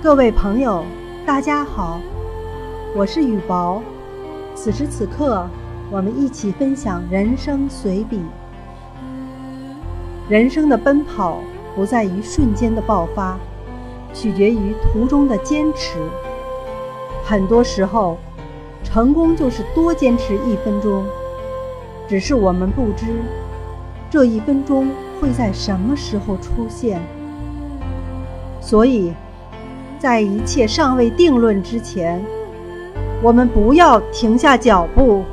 [0.00, 0.84] 各位朋友，
[1.26, 2.00] 大家好，
[2.94, 3.82] 我是雨薄。
[4.54, 5.44] 此时此刻，
[5.90, 8.22] 我们一起分享人生随笔。
[10.28, 11.40] 人生的奔跑
[11.74, 13.36] 不在于瞬间的爆发，
[14.14, 15.98] 取决于途中的坚持。
[17.24, 18.18] 很多时候，
[18.84, 21.04] 成功就是多坚持一分钟，
[22.06, 23.06] 只是我们不知
[24.08, 24.90] 这一分钟
[25.20, 27.02] 会在什么时候出现。
[28.60, 29.12] 所以，
[29.98, 32.24] 在一切尚未定论之前，
[33.20, 35.24] 我们不要停下脚步。